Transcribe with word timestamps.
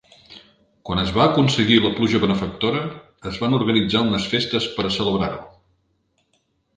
Quan 0.89 0.99
es 1.01 1.09
va 1.17 1.25
aconseguir 1.31 1.75
la 1.83 1.91
pluja 1.99 2.21
benefactora 2.23 2.81
es 3.33 3.37
van 3.43 3.57
organitzar 3.59 4.01
unes 4.07 4.25
festes 4.31 4.65
per 4.79 4.87
a 4.89 4.91
celebrar-ho. 4.97 5.45